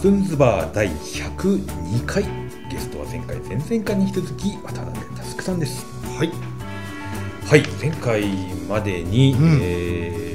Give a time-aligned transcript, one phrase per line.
[0.00, 2.24] フンズバー第102回
[2.70, 5.84] ゲストは前回前々回に引き続き渡辺佑さんです。
[6.16, 6.30] はい。
[7.46, 8.24] はい前回
[8.66, 9.58] までに、うん。
[9.62, 10.30] えー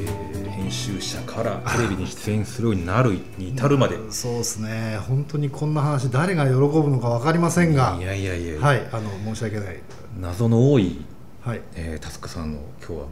[0.66, 4.98] 編集者からテレビに出演するようになるに至るまで、そうですね。
[5.08, 7.98] 本当にこんな話誰が喜ぶのか分かりませんが。
[8.00, 8.88] いやいやいや、はい。
[8.92, 9.80] あの申し訳ない。
[10.20, 11.06] 謎の多い、
[11.42, 11.62] はい。
[11.76, 13.08] えー、タスクさんの今日はもう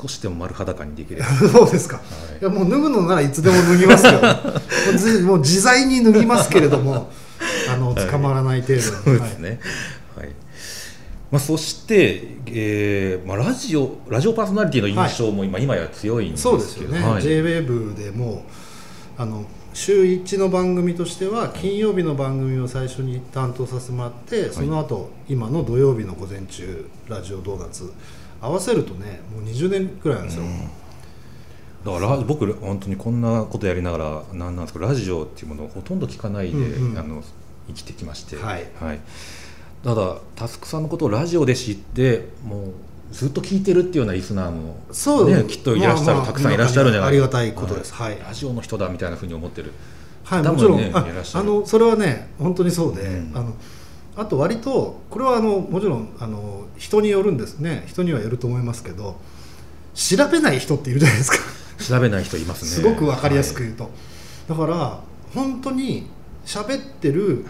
[0.00, 2.02] 少しでも丸裸にできれば、 そうですか、は
[2.34, 2.40] い。
[2.40, 4.20] い、やもう脱ぐのならいつでも脱ぎますけど。
[5.26, 7.10] もう自在に脱ぎますけれども
[7.70, 9.60] あの捕まらない程度に、そうですね。
[10.16, 10.28] はい。
[11.30, 17.22] まあそして、えーまあラジオラジオパーソナリティの印象も今、今や強いんですけど、そうですよね、はい。
[17.22, 18.44] JWAVE でも
[19.18, 19.44] うあの
[19.76, 27.92] 週1の番組としては金曜日の番組を最初に担当させてもらって、その後今の土曜日の午前中ラジオドーナツ
[28.40, 30.44] 合わせるとねもう20年くらいなんですよ、
[31.84, 36.98] だからラ僕本当にこんなことやりながらなんなんですけどラジオっていうものをほとんど聞かないで、うんうん。
[36.98, 37.22] あの
[37.68, 38.66] 生きてきまして、はい。
[39.84, 42.72] ただタスクさんのことをラジオで知ってもう
[43.12, 45.30] ずっと聞いてるっていうようなリスナーもそう。
[45.30, 47.94] ね、きっといらっしゃる、まあまあたくさんいらっしゃるんじゃないありがたいことです。
[47.94, 48.18] はい。
[48.18, 49.72] ラジオの人だみたいなふうに思ってる。
[50.24, 51.44] はい、もちろん、ねあいらっしゃる。
[51.44, 53.36] あのそれはね本当にそうで、うん。
[53.36, 53.54] あの
[54.16, 57.84] あと割とこれはあのもちろんあの人によるんですね。
[57.86, 59.16] 人にはよると思いますけど
[59.94, 61.38] 調べない人っているじゃないですか。
[61.84, 62.70] 調べない人いますね。
[62.70, 63.90] すごく分かりやすくはい言うと、
[64.48, 65.00] だから
[65.34, 66.08] 本当に
[66.46, 67.44] 喋ってる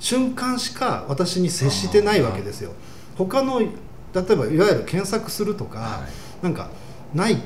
[0.00, 2.72] 瞬間しか私に接してないわけですよ。
[3.16, 6.06] 他の例えばいわゆる検索するとか、は
[6.42, 6.44] い。
[6.44, 6.70] なんか
[7.14, 7.38] ない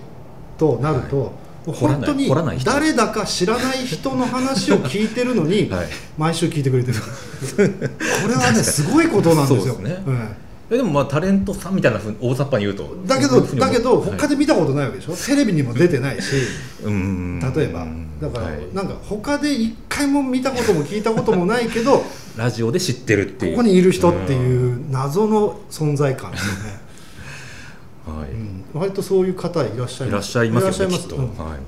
[0.56, 1.30] となると、はい
[1.72, 2.28] 本当に
[2.64, 5.86] 誰だか知らない人の話を聞いてるのに、 はい。
[6.18, 6.98] 毎週聞いてくれてる。
[7.56, 9.74] これはねすごいことなんですよ。
[9.74, 10.02] ね。
[10.06, 10.28] うん
[10.70, 12.96] えでもまあタレントさんみたいなふうに大雑把に言うと。
[13.06, 14.10] だけどだけどはい。
[14.12, 16.32] 他で見たことないわけでしょ、テレビにも出てないし。
[16.84, 17.40] うん。
[17.54, 17.86] 例えば。
[18.20, 18.74] だから、はい。
[18.74, 22.04] なんか他で一回も見たことも聞いたこともないけどこ
[22.36, 23.56] ラジオで知ってるっていう。
[23.56, 26.80] こにいる人っていう謎の存在感ですよね、
[28.08, 28.30] うんはい。
[28.30, 31.02] うん、割とそういう方いらっしゃいいらっますしゃいますよねいらっしゃいます。
[31.02, 31.36] きっと、うん。
[31.36, 31.58] はい。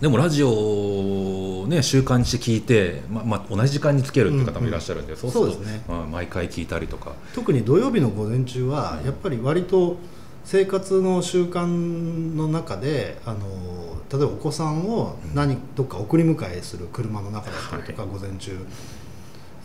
[0.00, 5.84] でもラジオをね習慣にして聞いて、まま同じ時間につけるっていう方もいらっしゃるんで、そうするとそうですね。
[5.88, 7.12] まあ毎回聞いたりとか。
[7.34, 9.96] 特に土曜日の午前中はやっぱり割と
[10.44, 13.38] 生活の習慣の中であの
[14.10, 18.58] 例えばお子さんを何どっか送り迎えする車の中だったりとか、午前中。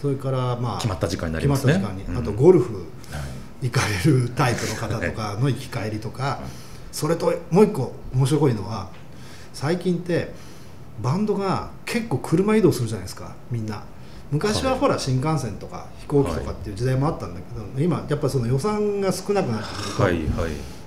[0.02, 1.82] それからまあ決まった時間になりますね。
[2.16, 2.76] あとゴルフ。
[2.76, 2.84] はい
[3.64, 6.42] 行かれるタイプの方とかの行き帰りとか
[6.92, 8.90] それともう一個面白いのは
[9.54, 10.32] 最近って
[11.02, 13.84] バンドが結構車移動するじゃないですかみんな。
[14.32, 14.80] 昔ははい。
[14.80, 20.24] ほら新幹線とか飛行機とかっていう時代もあったんだけど、今やっぱその予算が少なくなってくると、はいはい。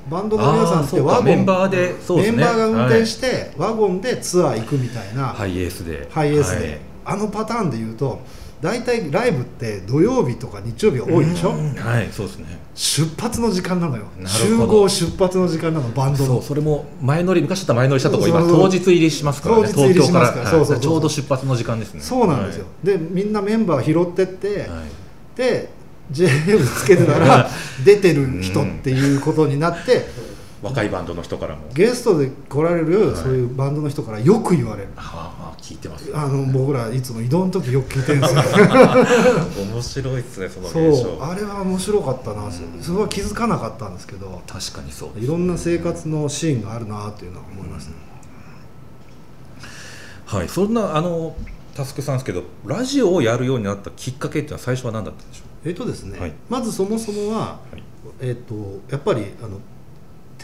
[0.08, 2.22] バンドの皆さんってワゴンメンバーでね。
[2.22, 6.08] メンバーが運転して、ワゴンでツアー行くみたいな、ハイエースで。
[6.10, 8.20] ハイエースで、あのパターンで言うと
[8.66, 11.74] 大体ライブって土曜日とか日曜日が多いでしょ、うん。
[11.76, 12.58] はいそうですね。
[12.74, 14.06] 出発の時間なのよ。
[14.18, 14.80] なる集ほど。
[14.82, 16.26] 合出発の時間なのバンドの。
[16.26, 22.00] そうそれも前乗り昔だったら前乗りしたとこ今当日入りしますからね当日入りしますから東京そうそうちょうど出発の時間ですね。
[22.00, 24.68] そうなんですよ、でみんなメンバー拾ってって、
[25.36, 25.68] で
[26.12, 27.48] JF つけてたら
[27.84, 30.08] 出てる人っていうことになって、
[30.62, 31.62] 若いバンドの人からも。
[31.74, 33.16] ゲストで来られるはい。
[33.16, 36.10] そういうバンドの人からよく言われる、ああ聞いてます。
[36.14, 38.40] あの僕らいつも移動の時よく聞いてるんですよ。
[39.74, 42.52] 面白いですねそのそう現象あれは面白かったな、うん。
[42.82, 47.94] それは気づかなかったんですけど確かにそういろんな生活のシーンがあるなっていうのは思いますね、
[50.24, 51.36] はいそんなあの
[51.76, 56.32] タスクさんですけどラジオをやるようになったきっかけっていうのは最初は何だったんでしょえっとですね、はい。
[56.48, 57.82] まずそもそもは、はい。
[58.20, 58.54] えっと
[58.90, 59.60] やっぱりあの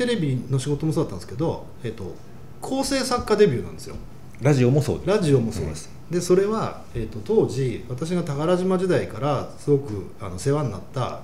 [0.03, 2.15] テレビの仕事もそうだったんですけど、えっと
[2.61, 3.95] 構成作家デビューなんですよ。
[4.41, 5.09] うラジオもそうです。
[5.09, 11.21] ラジオもそうです、でそれは、えっと当時私が宝島時代からすごくあの世話になった、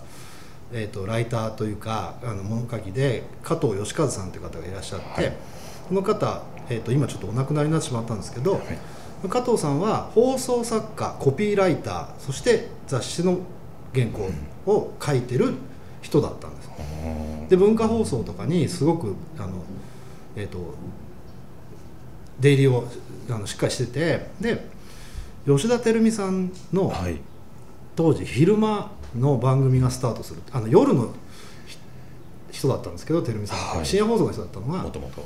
[0.72, 5.36] えっとライターというかあの物書きで加藤義和さんという方がいらっしゃって、はい。
[5.88, 8.62] この方、えっと今ちょっとお亡くなりになってしまったんですけど、はい。
[9.28, 13.40] 加藤さんは放送作家コピーライターそして雑誌の
[13.92, 14.30] 原稿
[14.70, 15.54] を書いてる
[16.08, 16.70] 人だったんです。
[17.50, 19.62] で文化放送とかにすごくあの、
[20.36, 20.58] えー、と
[22.40, 22.84] 出入りを
[23.30, 24.66] あのしっかりしててで
[25.46, 27.18] 吉田照美さんのはい。
[27.96, 30.40] 当時昼間の番組がスタートする。
[30.52, 31.12] あの夜の
[31.66, 31.78] ひ
[32.52, 33.86] 人だったんですけど照美さんはい。
[33.86, 35.24] 深夜放送の人だったのがもともと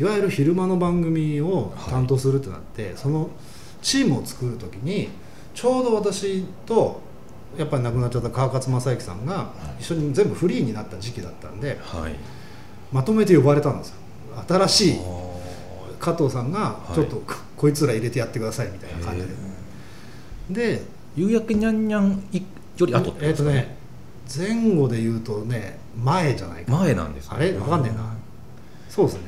[0.00, 3.28] いわゆる昼間の番組を担当するってなって、その
[3.82, 5.08] チームを作る時に
[5.52, 7.00] ちょうど私と
[7.56, 12.14] やっぱり亡くなっちゃった川勝正幸さんが一緒に全部フリーになった時期だったんではい。
[12.92, 13.96] まとめて呼ばれたんですよ。
[14.48, 15.32] 新しいあ
[15.98, 16.94] 加藤さんがい。
[16.94, 17.22] ちょっと
[17.56, 19.26] こいつら入れてやってくださいみたいな感じ
[20.50, 20.72] で。
[20.76, 20.82] で
[21.16, 22.42] 夕焼けにゃんにゃんい
[22.78, 23.76] より後ってことえっ、ですかとね
[24.34, 26.78] 前後で言うとね前じゃないかな。
[26.78, 27.36] 前なんですね。
[27.36, 27.52] あれ？
[27.52, 28.14] わかんねえな。
[28.88, 29.20] そうですね。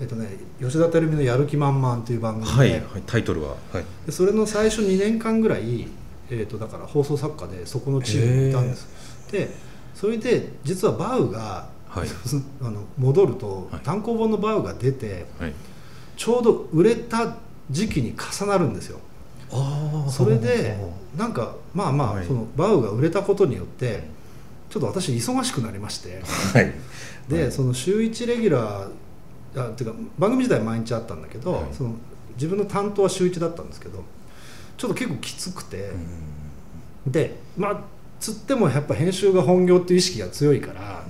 [0.00, 0.28] えっ、とね
[0.60, 3.56] 吉田照美の「やる気満々」っていう番組で,、はい、はい、タイトルは。
[3.72, 3.84] はい。
[4.06, 5.86] でそれの最初2年間ぐらい、
[6.30, 8.86] えー、とだから放送作家でそこのチームにいたんです。
[9.30, 9.50] で
[9.94, 12.08] それで実はバウが、はい。
[12.62, 13.80] あの戻ると、はい。
[13.82, 15.52] 単行本のバウが出てはい。
[16.16, 17.36] ちょうど売れた
[17.70, 18.98] 時期に重なるんですよ。
[20.08, 20.78] それで
[21.16, 22.26] なんかまあまあ、はい。
[22.26, 24.08] そのバウが売れたことによって
[24.70, 26.22] ちょっと私忙しくなりまして。
[26.54, 26.72] はい。
[27.28, 27.52] で、はい。
[27.52, 31.64] その週1レギュラーあっていうか番組自体毎日あったんだけど、はい。
[31.72, 31.94] その
[32.36, 34.02] 自分の担当は週1だったんですけど
[34.82, 35.90] ちょっと結構きつくて、
[37.06, 37.80] でまあ
[38.18, 41.04] つってもやっぱ編集が本業っていう意識が強いから、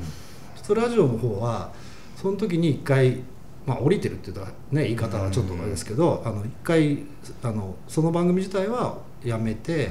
[0.57, 1.73] ちょっとラジオの方は
[2.17, 3.21] その時に一回
[3.65, 4.43] まあ降りてるっていうと
[4.73, 7.05] ね言い方はちょっとあれですけど、あの一回
[7.43, 9.89] あのその番組自体はやめて。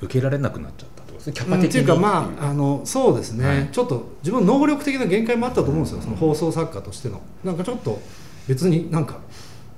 [0.00, 1.32] 受けられなくなっちゃったってことですね。
[1.32, 1.86] キャうんパ的にっていう。
[1.88, 3.68] かまああのそうですね、はい。
[3.72, 6.00] ちょっと自分能力的な限界もあったと思うんですよ。
[6.02, 7.20] その放送作家としての。
[7.42, 7.98] なんかちょっと
[8.46, 9.18] 別になんか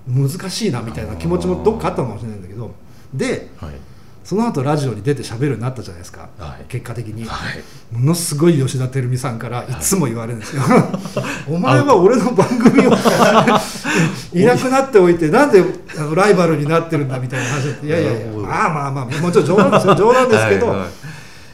[0.06, 2.70] 難しいなみたいな気持ちもどっかあったのかもしれないんだけど
[3.14, 3.74] ではい。
[4.22, 6.64] その後ラジオに出て喋るようになったじゃないですか、はい。
[6.68, 7.96] 結果的に、はい。
[7.96, 9.66] ものすごい吉田照美さんからい。
[9.80, 10.62] つも言われるんですよ
[11.48, 12.92] 「お前は俺の番組を
[14.32, 15.64] いなくなっておいてなんで
[15.98, 18.20] あのライバルになってるんだ」みたいな話でいやいやいや。
[18.20, 19.94] なるほどまあまあまあもちろん冗談ですよ。
[19.96, 20.88] 冗談ですけど、はいはい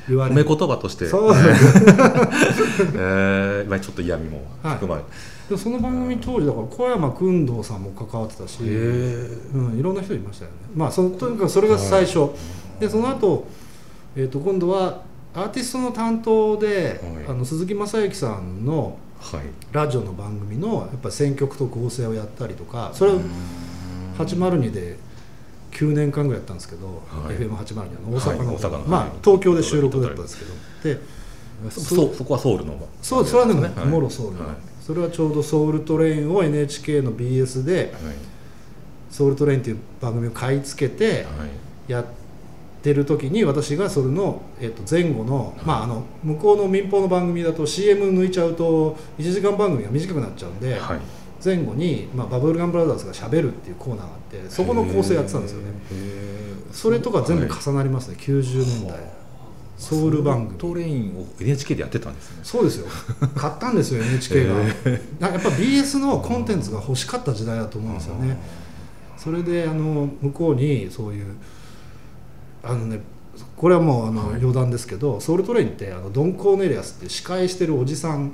[0.08, 0.42] 言われる。
[0.42, 1.06] 褒め言葉として。
[1.06, 1.34] そう。
[2.94, 5.08] えーまあちょっと嫌味も含まれて
[5.48, 10.56] でその番組当時だから小山君堂さんも関わってたし、うん、いろんな人いましたよね。
[10.74, 12.30] まあそのとにかくそれが最初、
[12.80, 13.46] でその後、
[14.16, 15.02] えー、と今度は
[15.34, 17.26] アーティストの担当で、はい。
[17.28, 19.40] あの鈴木雅之さんのはい。
[19.72, 23.20] ラジオの番組のやっぱ選曲と構成をやったりとかそれを
[24.18, 24.96] 802で
[25.72, 27.36] 9年間ぐらいやったんですけど、はい。
[27.36, 30.96] FM802 あの大阪の,、はい大阪のまあはい東京で収録だったんですけど。
[30.96, 31.00] で
[31.70, 33.86] そそそこはソウルのそうそれはね、はい。
[33.86, 38.14] もろソウル、はいそれはちょうどソウルトレインを NHK の BS ではい。
[39.10, 41.44] ソウルトレインっていう番組を買い付けては
[41.88, 41.90] い。
[41.90, 42.04] やっ
[42.82, 51.00] てる時に私がそれの、えっと前後の,、まあ、あの向こうの民放の番組だと CM 抜いちゃうと1時間番組が短くなっちゃうんで、はい。
[51.44, 55.66] 前後に、まあ、バブルガンブラザーズがしゃべるっていうコーナーがあってそこの構成やってたんですよね。
[56.70, 57.60] それとか全部はい。
[57.60, 59.00] 重なりますね、90年代
[59.78, 62.40] ソウル番組トレインを NHK でやってたんですね。
[62.42, 62.86] そうですよ。
[63.34, 64.54] 買ったんですよ NHK が、
[65.20, 68.36] なやっぱ BS のコンテンツが欲しかった時代だと思うんですよね。
[69.16, 71.36] それであの向こうにそういう
[72.62, 73.00] あのね
[73.56, 74.36] これはもうあの、はい。
[74.36, 78.32] 余談ですけどソウルトレインってあのドン・コーネリアスって司会してるおじさん。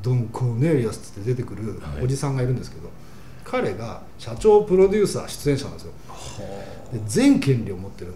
[0.00, 2.04] ドン・コーネリアスって出てくるはい。
[2.04, 2.88] おじさんがいるんですけど、
[3.44, 5.92] 彼が社長プロデューサー出演者なんですよ。
[6.92, 8.14] で全権利を持ってる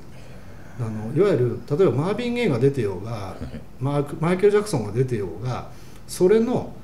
[0.80, 3.36] あのいわゆる例えばマービン・ゲイが出てようが、
[3.80, 5.70] マークマイケル・ジャクソンが出てようが
[6.06, 6.74] それの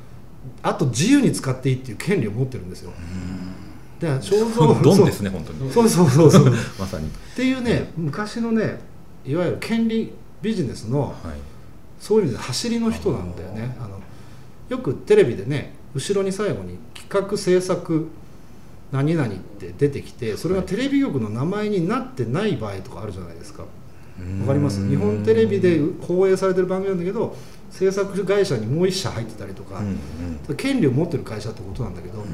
[0.62, 2.93] あと自由に使っていいっていう権利を持ってるんですよ。
[4.00, 5.73] で肖像ドンですね本当に。
[5.73, 6.49] そうそうそうそう。
[6.49, 7.11] っ まさに。
[7.35, 8.78] ていうね昔のね
[9.26, 11.14] いわゆる権利ビジネスのはい。
[11.99, 13.76] そういう意味で走りの人なんだよね。
[13.80, 14.00] あの
[14.68, 18.09] よくテレビでね後ろに最後に企画制作
[18.92, 23.62] 何々って出てきてそれがテレビ局の名前になってない場合とかあるじゃないですか。
[23.62, 24.88] わかります？
[24.88, 27.37] 日本テレビで放映されてる番組なんだけど
[27.71, 29.80] 制作会社にもう一社入ってたりとか、
[30.57, 32.25] 権利を持ってる会社ってことなんだけど、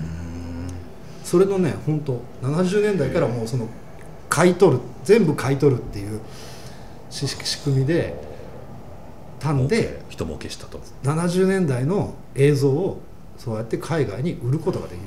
[1.24, 3.68] それのね本当70年代からもうその
[4.30, 6.20] 買い取る全部買い取るっていう
[7.10, 8.14] し仕組みで
[9.40, 10.80] たんで人儲けしたと。
[11.02, 13.00] 70年代の映像を
[13.36, 15.04] そうやって海外に売ることができる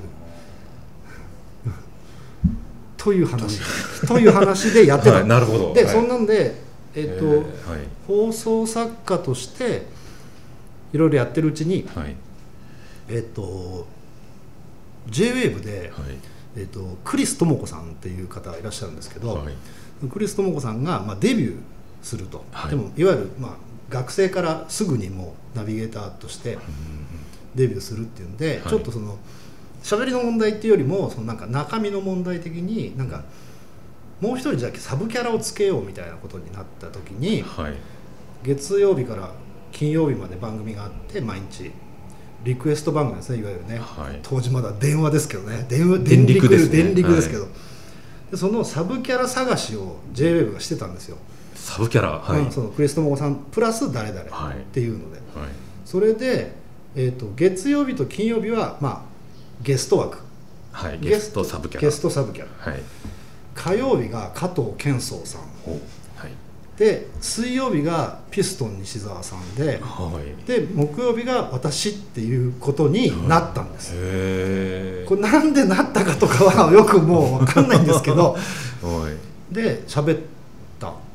[3.07, 3.61] という話。
[4.05, 5.73] という話でやってた、はいなるほど。
[5.73, 5.93] で、はい。
[5.93, 6.55] そんなんで
[6.93, 7.37] えっ、と、えー
[7.71, 7.87] はい。
[8.05, 9.83] 放送作家として
[10.91, 12.15] いろいろやってるうちにはい。
[13.07, 13.87] えっ、と
[15.09, 16.17] JWAVE で、はい。
[16.57, 20.07] えっとクリス智子さんっていう方がいらっしゃるんですけど、はい。
[20.09, 21.57] クリス智子さんが、まあ、デビュー
[22.01, 22.71] すると、はい。
[22.71, 23.51] でもいわゆる、まあ、
[23.89, 26.57] 学生からすぐにもうナビゲーターとして
[27.55, 28.69] デビューするっていうんで、はい。
[28.69, 29.17] ちょっとその
[29.83, 33.23] 喋りの問題っていうよりもそのなんか中身の問題的になんか
[34.19, 37.73] もう一人じゃあサブキャラをつけようみたいなことになった時にはい。
[38.43, 39.31] 月曜日から
[39.71, 41.71] 金曜日まで番組があって毎日
[42.43, 44.19] リクエスト番組ですねいわゆるね、はい。
[44.21, 45.65] 当時まだ電話ですけどね。
[45.67, 46.83] 電話電力ですね。
[46.83, 47.47] 電力ですけど、
[48.31, 51.17] でそのサブキャラ探しを JWEB がしてたんですよ、
[51.55, 52.19] サブキャラ？
[52.19, 52.41] はい。
[52.41, 55.49] うんそのクリストモコさんプラス誰々っはいていうので、はい。
[55.83, 56.53] それで、
[56.95, 59.01] えー、と月曜日と金曜日は、まあ、
[59.61, 60.19] ゲスト枠。
[60.71, 61.81] はいゲストサブキャラ。
[61.81, 62.71] ゲストサブキャラ。
[62.71, 62.81] はい。
[63.55, 65.41] 火曜日が加藤健壮さん。
[65.65, 66.31] おはい。
[66.77, 70.45] で水曜日がピストン西澤さんではい。
[70.45, 73.97] で木曜日が私っていうことになったんです、へ
[75.03, 78.33] えこれなんでなったかとかはよくもう分かんないんですけど。
[78.83, 79.53] はい。
[79.53, 80.36] で喋った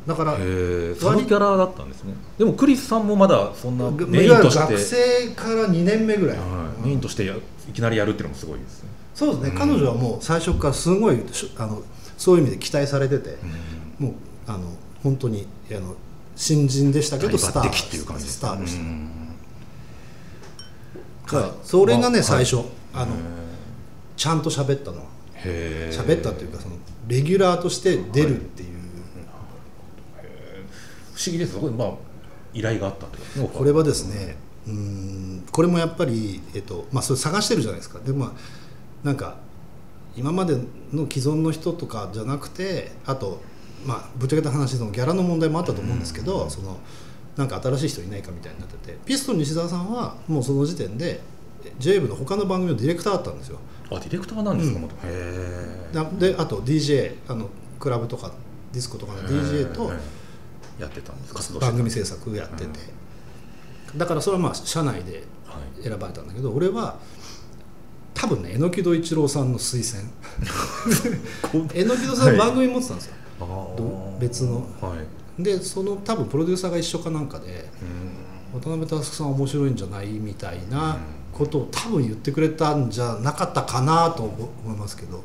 [0.06, 2.14] だからサブキャラだったんですね。
[2.38, 4.58] でもクリスさんもまだそんなメインとして。
[4.58, 6.44] 学生から2年目ぐらい、は
[6.82, 9.58] い、メインとしてやいきなりやるっていうのもすごいですね、そうですね、うん。
[9.58, 11.82] 彼女はもう最初からすごいしあの
[12.18, 13.36] そういう意味で期待されてて、
[13.98, 14.12] もう
[14.48, 15.94] あの本当にあの
[16.34, 18.84] 新人でしたけど大スター抜擢っていう感じですスターでした、う
[21.40, 21.42] ん。
[21.42, 22.66] はいそれがね、まあ最初、はい。
[22.94, 23.18] あのへ
[24.16, 25.04] ちゃんと喋ったのは。
[25.44, 26.76] え喋ったというかその
[27.08, 28.71] レギュラーとして出るっていう、
[31.14, 31.54] 不思議です。
[31.54, 31.92] そこでまあ
[32.54, 37.98] 依頼があったとこれはですねうーんこれもやっぱり、えっとまあ、それ探してるじゃないですか。
[38.00, 38.32] でまあ
[39.06, 39.36] なんか
[40.16, 40.56] 今まで
[40.92, 43.40] の既存の人とかじゃなくてあと
[43.86, 46.78] まあぶっちゃけた話そのギャラの問題もあったと思うんですけど、その
[47.36, 51.20] なんか新しい人いないかみたいになっててピストン西澤さんはもうその時点で
[51.80, 53.58] JWEB の他の番組のディレクターだったんですよ。
[53.90, 56.18] あディレクターなんですか、うん。
[56.18, 57.48] であと DJ あの
[57.80, 58.30] クラブとか
[58.72, 59.90] ディスコとかの DJ と
[60.78, 61.34] やってたんです。
[61.34, 62.70] 活動番組制作やってて、
[63.96, 65.82] だからそれはまあ社内ではい。
[65.82, 66.98] 選ばれたんだけど俺は
[68.14, 70.10] 多分ね榎木戸一郎さんの推薦。
[71.74, 73.76] 榎木戸さん番組持ってたんですよ、あー。
[73.76, 74.66] ど別の。
[74.80, 74.96] は
[75.38, 75.42] い。
[75.42, 78.60] でその多分プロデューサーが一緒かなんかでうん。
[78.60, 80.98] 渡辺佑さん面白いんじゃないみたいな
[81.32, 85.22] ことを多分言ってくれたんじゃなかったかなと思いますけど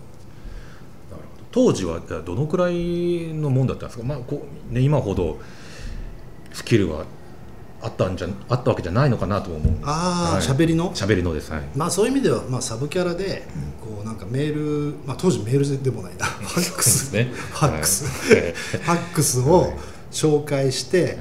[1.58, 5.40] 当時はどのくらいのもんだったんですか、まあこうね、今ほど
[6.54, 7.06] スキルは
[7.82, 10.46] あったんじゃあったわけじゃないのかなとも思うああはい。
[10.46, 10.92] 喋、りの？
[10.94, 11.52] 喋りのです。
[11.52, 11.64] はい。
[11.76, 13.48] まあそういう意味では、まあ、サブキャラで
[13.82, 14.54] こうなんかメー
[14.92, 16.28] ル、まあ、当時メールでもないな。
[16.46, 17.32] ファックス、ね。
[17.34, 18.54] ファックス、はい。
[18.54, 19.74] ファックスを
[20.12, 21.16] 紹介して、はい。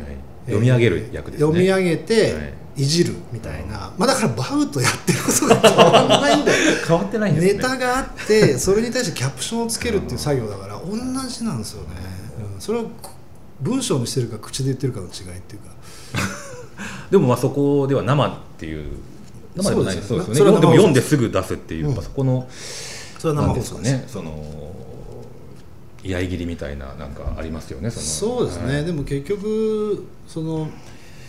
[0.49, 1.47] 読み上げる役ですね。
[1.47, 2.41] 読み上げて、は
[2.77, 6.59] いい、じるみたいな、まあだからバウとやってることが変わらないんだよ。
[6.87, 7.53] 変わってないんですね。
[7.55, 10.97] ネタがあってそれに対してキャプションをつけるっていう作業だから同
[11.29, 11.97] じなんですよね、
[12.55, 13.11] うん、それはこ
[13.61, 15.77] 文章にしてるか口で言ってるかの違いっていうか。
[17.11, 18.91] でもまあそこでは生っていう
[19.57, 20.25] 生でもないですよね。
[20.25, 20.77] でもそれは生放送。
[20.77, 22.03] 読んですぐ出すっていう、うん。
[22.03, 22.49] そこの
[23.19, 23.93] それは生放送です。
[23.93, 24.05] ね。
[24.07, 24.75] その
[26.03, 27.91] 居合切りみたいななんかありますよね。
[27.91, 28.85] そのそうですね、はい。
[28.85, 30.69] でも結局その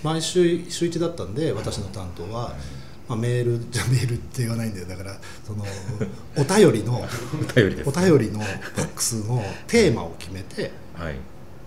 [0.04, 2.56] 毎週週1だったんで私の担当は、
[3.08, 4.88] まあ、メール じゃメールって言わないんだよ。
[4.88, 5.66] だからその
[6.36, 11.16] お便りの お便りですお便りのファックスのテーマを決めてはい。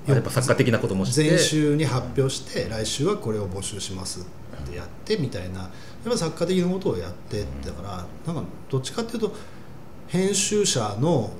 [0.07, 1.29] やっぱ作家的なこともして。
[1.29, 5.61] 前週に発表して来週はこれを募集しますってやってみたいな。
[5.61, 5.71] や
[6.09, 9.35] っぱ作家的なことをやってだからなんかどっちかっていうと
[10.09, 11.31] 編集者の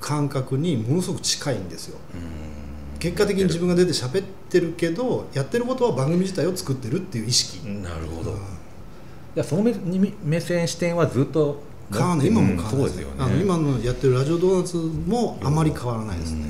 [0.00, 1.98] 感覚にものすごく近いんですよ。
[2.14, 2.65] うん
[2.98, 8.36] 結果的に自分が出て喋ってるけどやってることは番組自体を作ってるっていう意識、なるほど、うん。
[8.36, 8.40] い
[9.34, 11.62] やその目に目線視点はずっと
[11.92, 12.26] 変わらない。
[12.28, 13.14] 今も変わらないそうですよね。
[13.18, 16.46] あの今のやってるラジオドーナツもあまり変わらないですね、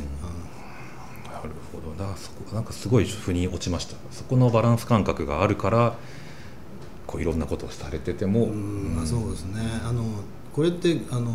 [1.32, 1.96] なるほど。
[1.98, 3.96] だからそこなんかすごい腑に落ちました。
[4.10, 5.96] そこのバランス感覚があるから
[7.06, 8.96] こういろんなことをされてても、うん。
[8.96, 9.60] まあ、そうですね。
[9.84, 10.04] あの
[10.52, 11.34] これってあの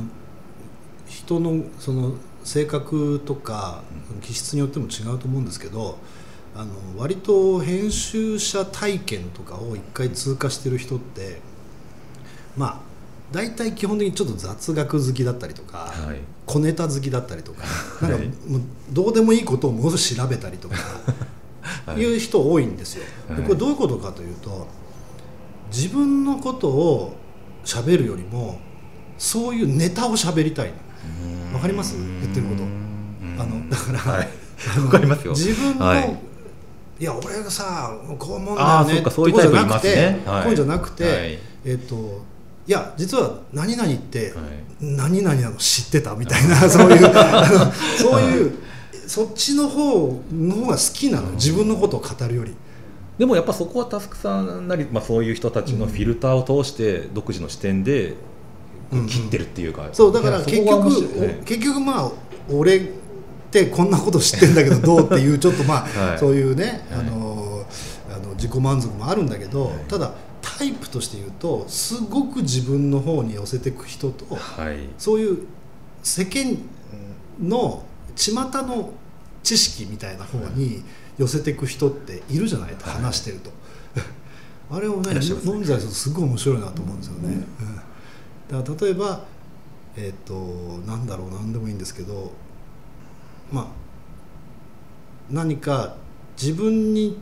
[1.08, 3.84] 人のその性格とか
[4.22, 5.98] 気質によっても違うと思うんですけど
[6.56, 11.40] あの割と編集者体験とかを一回通過してる人って
[12.58, 12.80] まあ
[13.32, 17.64] 大体基本的にちょっと雑学好きだったりとか、はい小ネタ好きだったりとか
[18.02, 20.76] なんかはいもうどうでもいいことをものすごい調べたりとか
[21.86, 23.06] はいいう人多いんですよ。
[23.30, 24.68] これどういうことかというと
[25.72, 27.14] 自分のことを
[27.64, 28.60] 喋るよりも
[29.18, 30.74] そういうネタを喋りたいの。
[31.54, 31.96] わかります？
[31.98, 32.64] 言ってること。
[33.42, 34.42] あのだから、はい。
[34.90, 35.34] かりますよ。
[35.34, 36.18] 自分の、はい。
[37.00, 40.44] い、や俺がさこう思うんだよねってことじゃなくてはい。
[40.44, 41.40] こういうんじゃなくて、はい。
[41.66, 42.22] えっ、と
[42.68, 44.86] いや実は何々って、はい。
[44.86, 48.54] 何々なの知ってたみたいな そういうあのそういう
[49.08, 52.54] そっちの方の方が好きなの自分のことを語るより。
[53.18, 58.16] でもやっぱそこはタスクさんなり、まあ、そういう人たちのフィルターを通して独自の視点でうん
[59.08, 62.12] 切ってるっていうか、そうだから結局ね結局まあ
[62.50, 62.82] 俺っ
[63.52, 66.20] てこんなこと知ってんだけどどうっていうちょっとまあ、はい。
[66.20, 67.00] そういうね、はい。
[67.02, 67.66] あの
[68.10, 69.76] あの自己満足もあるんだけど、はい。
[69.90, 74.78] ただタイプとして言うとすごく自分の方に寄せていく人とはい。
[74.98, 75.46] そういう
[76.02, 76.58] 世間
[77.42, 77.84] の
[78.16, 78.92] 巷の
[79.44, 80.84] 知識みたいな方に
[81.18, 83.02] 寄せていく人っているじゃないとはい。
[83.02, 83.52] 話してると、
[84.76, 87.82] あれをね飲んだりするとすごい面白いなと思うんですよね、うん
[88.52, 89.24] だから例えば
[89.98, 90.34] えっ、と
[90.86, 92.32] なんだろう何でもいいんですけど
[93.52, 93.66] まあ
[95.30, 95.96] 何か
[96.42, 97.18] 自分に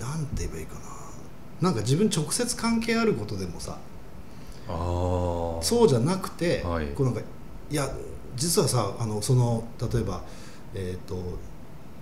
[0.00, 0.80] なんて言えばいいかな。
[1.60, 3.78] なんか自分直接関係あることでもさ
[5.62, 6.88] そうじゃなくて、はい。
[6.88, 7.20] こうなんか
[7.70, 7.88] いや
[8.34, 10.22] 実はさあのその例えば
[10.74, 11.38] えっ、と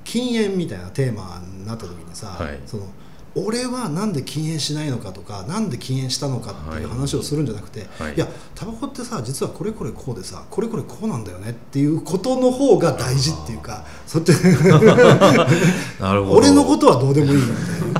[0.02, 2.59] 禁煙みたいなテーマになった時にさ、はい。
[2.67, 2.87] その
[3.35, 8.15] 俺はなんで禁煙しないのかとかなんで禁煙したのかっていう話をするんじゃなくて、はい。
[8.15, 14.33] い、やタバコってさ実はこれこれこうでさこれこれこうなんだよねっていうことの方が大事っていうかそっち。
[16.01, 17.55] 俺のことはどうでもいいよみ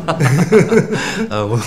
[0.07, 0.13] た
[1.25, 1.53] いな、うん。
[1.53, 1.59] う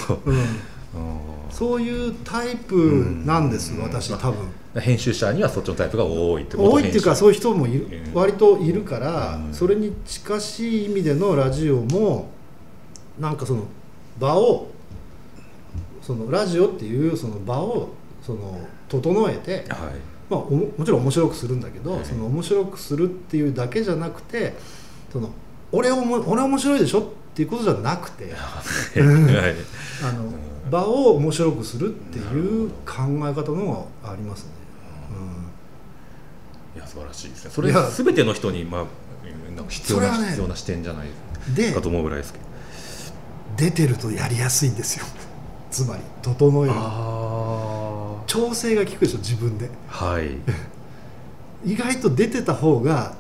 [1.50, 4.34] そういうタイプなんです、私多分。
[4.34, 8.14] ん編集者にはそっちのタイプが多いってこと多いっていうかそういう人もいるうん。
[8.14, 9.54] 割といるから、うん。
[9.54, 12.30] それに近しい意味でのラジオも
[13.20, 13.64] なんかその
[14.20, 14.68] 場を
[16.02, 17.90] そのラジオっていうその場を
[18.22, 19.68] その整えて、はい。
[20.30, 22.06] まあ、おももちろん面白くするんだけど、はい。
[22.06, 24.54] その面白くするっていうだけじゃなくて
[25.12, 25.30] その
[25.72, 27.04] 俺おも俺面白いでしょっ
[27.34, 29.56] ていうことじゃなくて はい。
[30.04, 30.32] あの
[30.72, 34.50] 場を面白くするっていう考え方のがありますね。
[36.76, 37.52] いや素晴らしいですね。
[37.54, 37.88] それいや。
[37.90, 38.86] 全ての人にまあ
[39.56, 42.46] なんか必要な、必要な視点じゃないかと思うぐらいですけど
[43.58, 45.06] 出てるとやりやすいんですよ。
[45.72, 46.74] つまり整える。
[46.76, 49.70] あ調整が効くでしょ自分で。
[49.92, 50.38] あはい。
[51.66, 53.16] 意外と出てた方が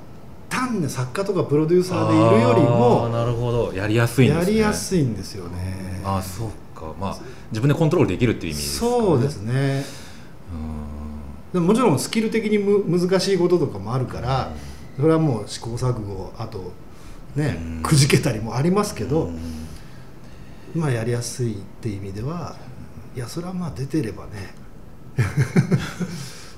[0.49, 3.73] 単に作家とかプロデューサーでいるよりもなるほど。
[3.73, 4.45] やりやすいんですね。
[4.45, 6.01] やりやすいんですよね。
[6.03, 6.93] ああそうか。
[6.99, 7.17] まあ
[7.51, 9.85] 自分でコントロールできるっていう意味ですか、ね、そうですね。
[11.51, 14.51] うでももちろんスキル的にむ難しいこととかもあるから
[14.97, 16.71] それはもう試行錯誤あと
[17.35, 17.83] ねうん。
[17.83, 19.62] くじけたりもありますけどん
[20.75, 22.55] まあやりやすいっていう意味では
[23.15, 24.55] いやそれはまあ出てればね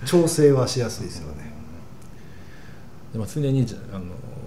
[0.05, 1.53] 調整はしやすいですよね。
[3.11, 4.03] でも常にじあの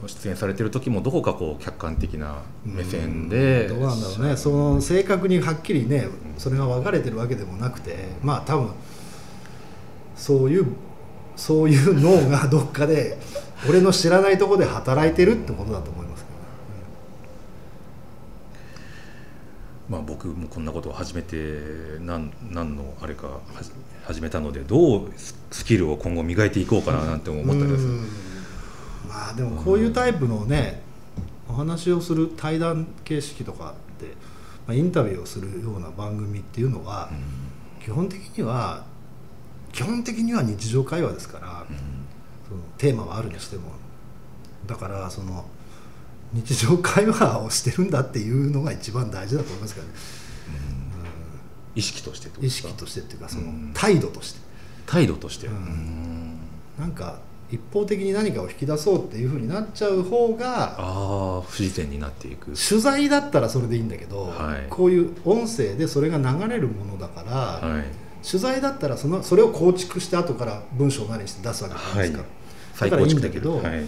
[0.06, 4.36] 出演されてる時もどこかこう客観的な目線でどうなんだろうね。
[4.36, 8.70] その正確にはっきりねそれが分かれてるわけでもなくてまあ多分
[10.16, 10.66] そういう
[11.36, 13.18] そういう脳がどっかで
[13.68, 16.24] 俺の知らないところで働いてるってことだと思います
[19.88, 21.36] まあ、僕もこんなことを始めて
[22.00, 23.40] 何何のあれか
[24.04, 27.86] 始めたのでどうススキルを今後磨いていこうかななんて思ったりはす。
[29.08, 30.82] まあでもこういうタイプのね
[31.48, 34.12] お話をする対談形式とかって、
[34.66, 37.08] まあ、インタビューをするような番組っていうのは
[37.82, 38.84] 基本的には
[39.72, 41.66] 基本的には日常会話ですから
[42.46, 43.72] そのテーマはあるにしても。
[44.66, 45.46] だからその
[46.32, 49.92] 日常会話をしてるんだっていうのが一番大事だと思いますけどね。
[51.74, 53.70] 意識として意識としてっていうかそのうん。
[53.74, 54.40] 態度として。
[54.86, 55.54] 態度として、うん。
[55.54, 56.38] うん
[56.78, 57.18] なんか
[57.50, 62.52] 一方的に何かを引き出そうっていうふうになっちゃう方がああ不自然になっていく。
[62.52, 64.66] 取材だったらそれでいいんだけど、はい。
[64.68, 67.84] こういう音声でそれが流れるものだから、はい。
[68.26, 72.24] 取材だったらそのそれを構築して後から文章を何して出すわけじゃないですか、
[72.74, 73.86] 再だからいいんだけどるはい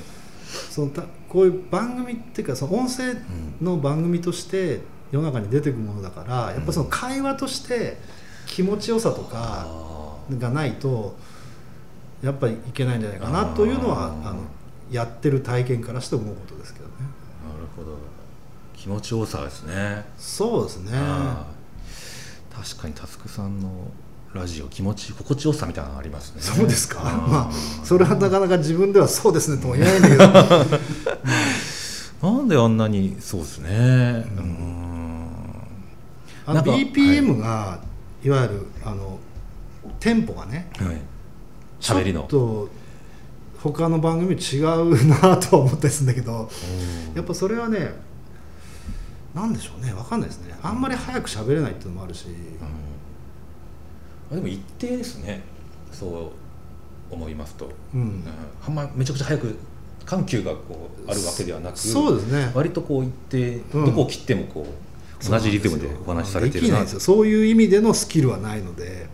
[0.71, 3.15] そのたこういう番組っていうかその音声
[3.61, 7.99] の番組として世の中に出てくるものだからやっぱその会話として
[8.47, 11.17] 気持ちよさとかあがないと
[12.23, 14.43] やっぱりいけないんじゃないかなというのはあの
[14.91, 16.93] やってる体験からして思うことですけどね。
[16.99, 17.97] ーなるほど。
[18.75, 20.05] 気持ちよさですね。
[20.19, 20.93] そうですね。
[22.53, 23.71] 確かにタスクさんの
[24.35, 26.41] ラジオ気持ち心地よさみたいなのありますね。
[26.41, 27.03] そうですか。
[27.03, 27.53] まあ
[27.85, 30.27] それはなかなか自分ではそうですねとも言えないんだけど。
[32.23, 33.71] なんであんなにそうですね。
[34.39, 35.27] うん。
[36.47, 37.81] あの BPM が
[38.23, 38.31] い。
[38.31, 39.19] わゆるあの
[39.99, 41.01] テンポがねはい。
[41.81, 42.21] 喋りの。
[42.31, 42.75] ちょっ
[43.59, 46.49] と他の番組違うなとは思ったりするんだけど
[47.15, 47.93] やっぱそれはね
[49.35, 49.93] なんでしょうね。
[49.93, 50.55] 分かんないですね。
[50.63, 52.27] あんまり早く喋れないっていうのもあるし、
[54.31, 55.43] あでも一定ですね。
[55.93, 56.33] そ
[57.11, 58.01] う思いますと、うん。
[58.01, 58.25] うん。
[58.67, 59.57] あんまめちゃくちゃ早く
[60.07, 62.53] 緩急がこうあるわけではなくそうですね。
[62.55, 63.85] 割とこう一定、うん。
[63.87, 67.01] どこを切ってもこう同じリズムでお話しされてるなないですよ。
[67.01, 69.09] そういう意味でのスキルはないので。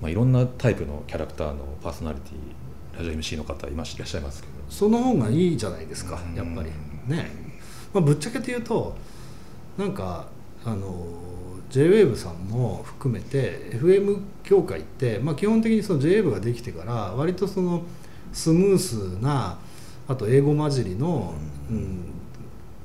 [0.00, 4.52] まあ、いろんなタイプのキャラクターのパーソナリティラジオ MC の方いましいらっしゃいますけど。
[4.68, 6.34] その方がいいじゃないですかうん。
[6.34, 6.70] やっぱり。
[7.06, 7.30] ね、
[7.94, 8.96] まあ、ぶっちゃけて言うと
[9.78, 10.26] なんか
[10.64, 11.06] あの
[11.72, 17.82] JWAVE さんも含めて FM 協会って、まあ、基本的にその JWAVE ができてから割とその
[18.32, 19.58] スムースな
[20.06, 21.34] あと英語混じりの、
[21.70, 22.04] うん、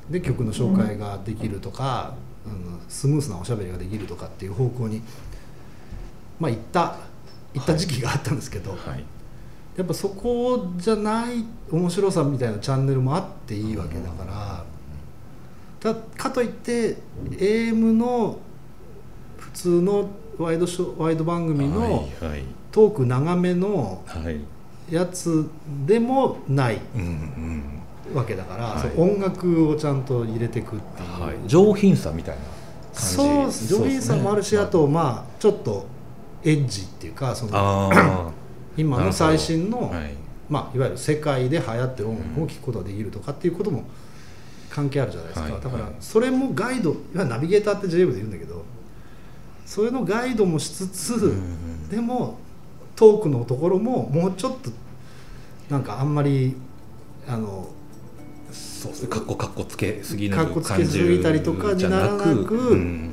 [0.10, 5.02] で曲の紹介ができるとか、うん、スムースなおしゃべりができるとかっていう方向に、
[6.40, 6.98] まあ、行った
[7.54, 9.04] 行った時期があったんですけど、はい。
[9.76, 14.66] やっぱそこじゃない面白さみたいなチャンネルもあっていいわけだから、
[15.80, 16.98] たかといって
[17.32, 18.47] AM の普
[19.58, 22.08] 通のワイドショーワイド番組の
[22.72, 24.40] トーク長めのはい。
[24.90, 25.50] やつ
[25.86, 26.80] でもない
[28.14, 28.92] わけだから、はい。
[28.96, 31.36] 音楽をちゃんと入れていくっていう、はい。
[31.46, 32.54] 上品さみたいな感
[32.94, 33.02] じ。
[33.02, 34.62] そうです上品さもあるし、ね。
[34.62, 35.86] あとまあちょっと
[36.44, 38.32] エッジっていうかそのあ
[38.78, 40.14] 今の最新の、あはい。
[40.50, 43.84] まあ、いわゆる世界で流行ってる音楽を聴くことができるとかっていうことも
[44.70, 45.62] 関係あるじゃないですか、はい。
[45.62, 48.64] だからはいそれもガイドいわゆるナビゲーターって JF で言うんだけど
[49.68, 52.38] それのガイドもしつつ、うんでも
[52.96, 54.72] トークのところももうちょっと
[55.70, 56.56] なんかあんまり
[57.28, 57.70] あの
[58.52, 59.10] そうですね。
[59.10, 63.10] かっこかっこつけすぎるかっこつけすぎたりとかにならなくうん。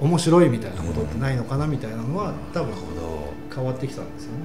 [0.00, 3.34] 面白いみたいなことってないのかなみたいなのは多分なるほど。
[3.54, 4.38] 変わってきたんですよね。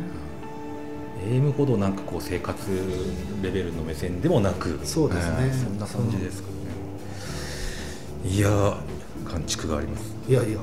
[1.26, 2.60] AM ほどなんかこう生活
[3.42, 4.80] レベルの目線でもなく。
[4.84, 5.36] そうですね。
[5.36, 6.56] はいそんな感じですかね。
[8.30, 8.76] いやー
[9.26, 10.14] 感触があります。
[10.28, 10.60] いやいや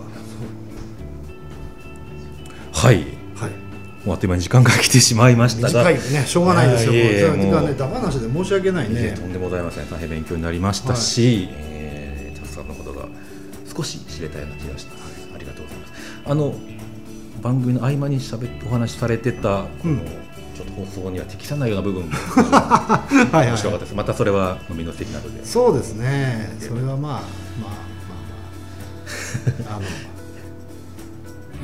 [2.87, 2.99] はい。
[2.99, 3.07] はい。
[4.07, 5.91] もうあっという間に時間が来てしまいましたが。
[5.91, 6.25] 短いね。
[6.25, 7.39] しょうがないですよ、いやいやもう。
[7.39, 9.01] 時間もうねダ話で申し訳ないね。
[9.01, 9.91] いえとんでもございません。
[9.91, 13.09] 大変勉強になりましたし、えー、タスさんのことが
[13.77, 15.93] 少し知れたような気がします、ありがとうございます。
[16.27, 16.55] あの
[17.43, 19.99] 番組の合間にしゃべってお話しされてたこの、うん。
[20.57, 22.11] ちょっと放送には適さないような部分も。
[22.15, 23.47] はいはい。
[23.49, 25.45] 面白かったです、またそれは飲みの席などで。
[25.45, 26.57] そうですね。
[26.61, 27.21] それはまあまあ
[27.61, 27.71] まあ
[29.69, 29.77] まあ。
[29.77, 29.83] あの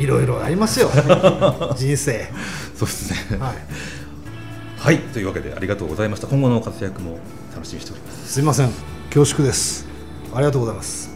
[0.03, 0.91] いろいろありますよ。
[1.79, 2.29] 人生。
[2.77, 3.39] そうですね。
[3.39, 3.57] はい。
[4.79, 4.99] はい。
[4.99, 6.27] というわけでありがとうございました。
[6.27, 7.19] 今後の活躍も
[7.55, 8.33] 楽しみにしております。
[8.33, 8.71] すいません。
[9.15, 9.87] 恐縮です。
[10.35, 11.12] ありがとうございます